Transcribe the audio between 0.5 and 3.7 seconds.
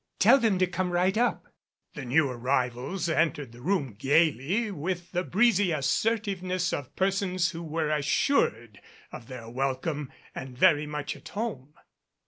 to come right up." The new arrivals entered the